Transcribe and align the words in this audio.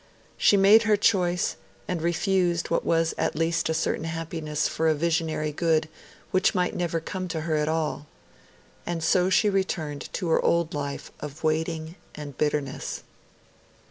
She 0.35 0.57
made 0.57 0.81
her 0.89 0.97
choice, 0.97 1.57
and 1.87 2.01
refused 2.01 2.71
what 2.71 2.83
was 2.83 3.13
at 3.19 3.35
least 3.35 3.69
a 3.69 3.73
certain 3.75 4.05
happiness 4.05 4.67
for 4.67 4.87
a 4.87 4.95
visionary 4.95 5.51
good 5.51 5.87
which 6.31 6.55
might 6.55 6.75
never 6.75 6.99
come 6.99 7.27
to 7.27 7.41
her 7.41 7.53
at 7.55 7.69
all. 7.69 8.07
And 8.83 9.03
so 9.03 9.29
she 9.29 9.47
returned 9.47 10.11
to 10.13 10.29
her 10.29 10.41
old 10.43 10.73
life 10.73 11.11
of 11.19 11.43
waiting 11.43 11.97
and 12.15 12.35
bitterness. 12.35 13.03